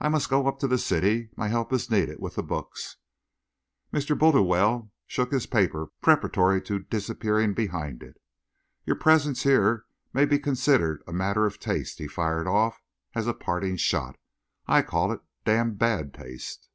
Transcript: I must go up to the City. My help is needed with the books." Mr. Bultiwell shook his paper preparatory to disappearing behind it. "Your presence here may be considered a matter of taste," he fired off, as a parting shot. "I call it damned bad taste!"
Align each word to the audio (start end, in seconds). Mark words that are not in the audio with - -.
I 0.00 0.08
must 0.08 0.28
go 0.28 0.48
up 0.48 0.58
to 0.58 0.66
the 0.66 0.78
City. 0.78 1.30
My 1.36 1.46
help 1.46 1.72
is 1.72 1.92
needed 1.92 2.18
with 2.18 2.34
the 2.34 2.42
books." 2.42 2.96
Mr. 3.92 4.18
Bultiwell 4.18 4.90
shook 5.06 5.30
his 5.30 5.46
paper 5.46 5.92
preparatory 6.00 6.60
to 6.62 6.80
disappearing 6.80 7.54
behind 7.54 8.02
it. 8.02 8.20
"Your 8.84 8.96
presence 8.96 9.44
here 9.44 9.84
may 10.12 10.24
be 10.26 10.40
considered 10.40 11.04
a 11.06 11.12
matter 11.12 11.46
of 11.46 11.60
taste," 11.60 11.98
he 12.00 12.08
fired 12.08 12.48
off, 12.48 12.82
as 13.14 13.28
a 13.28 13.32
parting 13.32 13.76
shot. 13.76 14.16
"I 14.66 14.82
call 14.82 15.12
it 15.12 15.20
damned 15.44 15.78
bad 15.78 16.14
taste!" 16.14 16.68